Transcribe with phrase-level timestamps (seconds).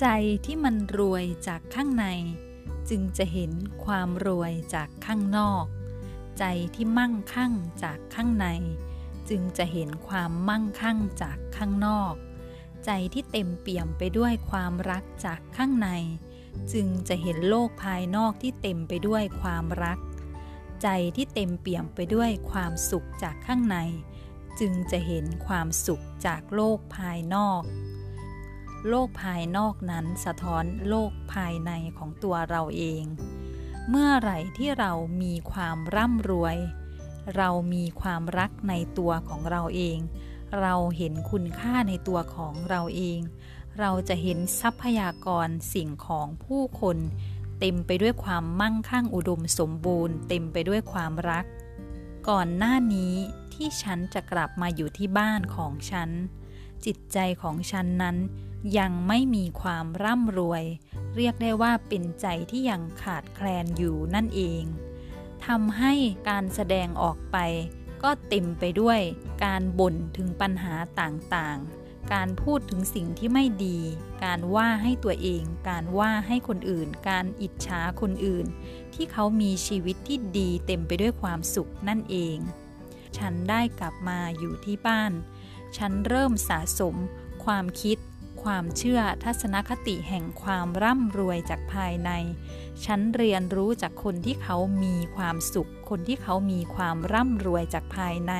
[0.00, 0.06] ใจ
[0.46, 2.06] ที่มันรวยจากข้างใน
[2.88, 3.52] จึงจะเห็น
[3.84, 5.64] ความรวยจากข้างนอก
[6.38, 6.44] ใจ
[6.74, 8.46] ที่มั่งคั่งจากข้างใน
[9.28, 12.14] จึงจะเห็นความมั่งคั่งจากข้างนอก
[12.84, 15.88] ใจที่เต็มเปี่ยมไปด้วยความรักจากข้างใน
[16.72, 19.98] จึงจะเห็นโลกภายนอกที่เต็มไปด้วยความรัก
[20.82, 23.76] ใจที่เต็มเปี่ยมไปด้วยความสุขจากข้างใน
[24.60, 27.62] จึงจะเห็นความสุขจากโลกภายนอก
[28.88, 33.02] โลกภายนอกนั้นสะท้อนโลกภายในของตัวเราเอง
[33.88, 36.56] เมื่อไหร่ที่เรามีความร่ำรวย
[37.36, 39.98] เรามีความรักในตัวของเราเอง
[40.60, 43.20] เราเห็นคุณค่าในตัวของเราเอง
[43.78, 46.96] เราจะเห็นทรัพยากรสิ่งของผู้คน
[47.60, 51.44] เต็มไปด้วยความมั่งคั่งอุดมสมบูรณ์ เต็มไปด้วยความรัก
[52.28, 53.14] ก่อนหน้านี้
[53.52, 56.10] ที่ฉันจะกลับมาอยู่ที่บ้านของฉัน
[56.86, 58.16] จิตใจของฉันนั้น
[58.78, 60.64] ยังไม่มีความร่ำรวย
[61.16, 64.62] เรียกได้ว่าเป็นใจที่ยังขาดแคลนอยู่นั่นเอง
[65.46, 65.92] ทำให้
[66.28, 67.36] การแสดงออกไป
[68.02, 69.00] ก็เต็มไปด้วย
[69.44, 73.78] การบ่นถึงปัญหาต่างๆ การพูดถึงสิ่งที่ไม่ดี
[74.24, 78.46] การว่าให้ตัวเอง การว่าให้คนอื่น การอิจฉาคนอื่น
[78.94, 82.36] ที่เขามีชีวิตที่ดีเต็มไปด้วยความสุขนั่นเอง
[83.18, 85.12] ฉันได้กลับมาอยู่ที่บ้าน
[85.78, 86.94] ฉันเริ่มสะสม
[87.44, 87.98] ความคิด
[88.42, 92.10] ความเชื่อทัศนคติแห่งความร่ำรวยจากภายใน
[92.84, 98.34] ฉันเรียนรู้จากคนที่เขามีความสุข คนที่เขามีความร่ำรวยจากภายใน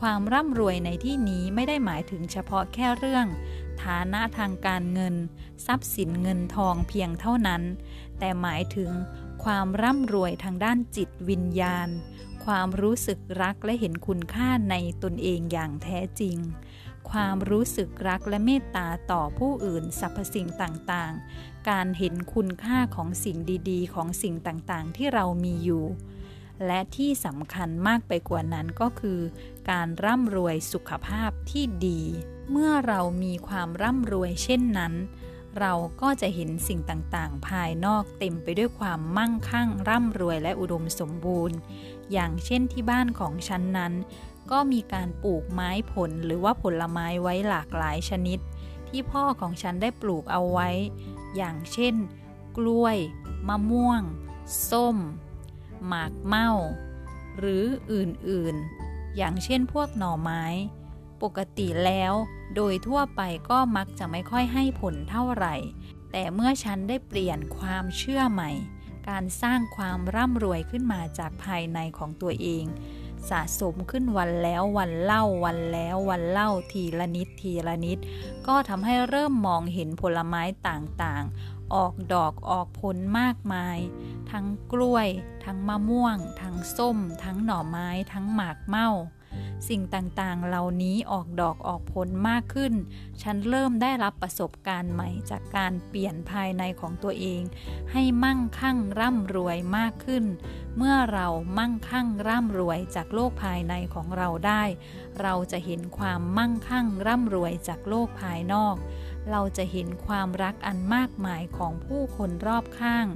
[0.00, 3.26] ความร่ำรวยในที่นี้ไม่ได้หมายถึงเฉพาะแค่เรื่อง
[3.82, 5.14] ฐานะทางการเงิน
[5.66, 7.62] ทรัพย์สินเงินทองเพียงเท่านั้น
[8.18, 8.90] แต่หมายถึง
[9.44, 11.88] ความร่ำรวยทางด้านจิตวิญญาณ
[12.44, 16.36] ความรู้สึกรักและเห็นคุณค่าในตนเองอย่างแท้จริง
[17.10, 23.36] ความรู้สึกรักและเมตตาต่อผู้อื่นสรรพสิ่งต่างๆ การเห็นคุณค่าของสิ่ง
[23.70, 25.84] ดี ๆ ของสิ่งต่างๆ ที่เรามีอยู่
[26.66, 29.20] และที่สำคัญมากไปกว่านั้นก็คือ
[29.70, 32.02] การร่ำรวยสุขภาพที่ดี
[32.50, 34.92] เมื่อเรามีความร่ำรวยเช่นนั้น
[35.58, 41.56] เราก็จะเห็นสิ่งต่างๆ ภายนอกเต็มไปด้วยความมั่งคั่ง ร่ำรวยและอุดมสมบูรณ์
[42.12, 43.92] อย่างเช่นที่บ้านของฉันนั้น
[44.50, 48.38] ก็มีการปลูกไม้ผลหรือว่าผลไม้ไว้หลากหลายชนิด
[48.88, 50.68] ที่พ่อของฉันได้ปลูกเอาไว้
[51.36, 51.94] อย่างเช่น
[52.56, 52.96] กล้วย
[53.48, 54.02] มะม่วง
[54.70, 54.96] ส้ม
[55.86, 56.50] หมากเม่า
[57.38, 60.44] หรืออื่นๆ อย่างเช่นพวกหน่อไม้
[61.22, 62.12] ปกติแล้ว
[62.56, 63.20] โดยทั่วไป
[63.50, 65.54] ก็มักจะไม่ค่อยให้ผลเท่าไหร่
[66.12, 68.50] แต่เมื่อฉันได้เปลี่ยนความเชื่อใหม่
[69.08, 72.64] การสร้างความร่ำรวยขึ้นมาจากภายในของตัวเอง
[73.30, 77.98] สะสมขึ้นวันแล้ววันเล่าวันแล้ววันเล่าทีละนิดทีละนิด
[78.46, 83.78] ก็ทำให้เริ่มมองเห็นผลไม้ต่างๆ ออกดอกออกผลมากมาย
[84.30, 85.08] ทั้งกล้วย
[85.44, 88.90] ทั้งมะม่วง ทั้งส้ม ทั้งหน่อไม้ ทั้งหมากเม่า
[89.68, 92.74] สิ่งต่างๆ เหล่านี้ออกดอกออกผลมากขึ้น
[93.22, 97.42] ฉันเริ่มได้รับประสบการณ์ใหม่จากการเปลี่ยนภายในของตัวเอง
[97.92, 100.24] ให้มั่งคั่งร่ำรวยมากขึ้น
[100.76, 101.26] เมื่อเรา
[101.58, 104.62] มั่งคั่งร่ำรวยจากโลกภายในของเราได้
[105.20, 108.76] เราจะเห็นความมั่งคั่งร่ำรวยจากโลกภายนอก
[109.30, 113.06] เราจะเห็นความรักอันมากมายของผู้คนรอบข้าง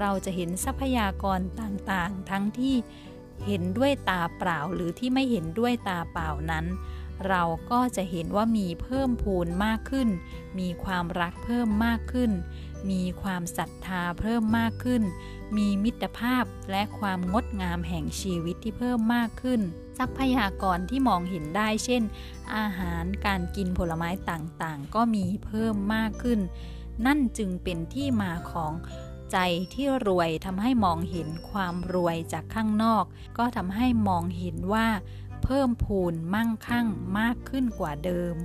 [0.00, 2.76] เราจะเห็นทรัพยากรต่างๆ ทั้งที่
[3.46, 6.66] เห็นด้วยตาเปล่าหรือที่ไม่เห็นด้วยตาเปล่านั้น
[7.28, 10.08] เราก็จะเห็นว่ามีเพิ่มพูนมากขึ้น
[10.58, 12.30] มีความรักเพิ่มมากขึ้น
[12.90, 15.02] มีความศรัทธาเพิ่มมากขึ้น
[15.56, 19.60] มีมิตรภาพและความงดงามแห่งชีวิตที่เพิ่มมากขึ้น
[19.98, 22.02] ทรัพยากรที่มองเห็นได้เช่น
[22.56, 26.40] อาหารการกินผลไม้ต่างๆ ก็มีเพิ่มมากขึ้น
[27.06, 28.72] นั่นจึงเป็นที่มาของ
[29.32, 29.38] ใจ
[29.74, 33.04] ที่รวยทำให้มองเห็นความรวยจากข้างนอก
[33.38, 34.86] ก็ทำให้มองเห็นว่า
[35.42, 36.86] เพิ่มพูนมั่งคั่ง
[37.18, 38.36] มากขึ้นกว่าเดิม